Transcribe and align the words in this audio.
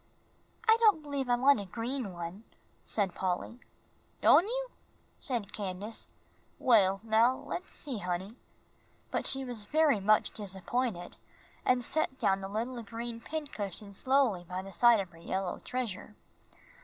"I 0.67 0.77
don't 0.79 1.03
believe 1.03 1.29
I 1.29 1.35
want 1.35 1.59
a 1.59 1.65
green 1.65 2.11
one," 2.11 2.43
said 2.83 3.13
Polly. 3.13 3.59
"Don' 4.21 4.47
you?" 4.47 4.69
said 5.19 5.53
Candace. 5.53 6.07
"Well, 6.57 7.01
now 7.03 7.35
let's 7.45 7.69
see, 7.73 7.99
honey," 7.99 8.35
but 9.11 9.27
she 9.27 9.45
was 9.45 9.65
very 9.65 9.99
much 9.99 10.31
disappointed, 10.31 11.17
and 11.63 11.85
set 11.85 12.17
down 12.17 12.41
the 12.41 12.49
little 12.49 12.81
green 12.81 13.21
pincushion 13.21 13.93
slowly 13.93 14.43
by 14.43 14.63
the 14.63 14.73
side 14.73 14.99
of 14.99 15.11
her 15.11 15.19
yellow 15.19 15.59
treasure. 15.59 16.15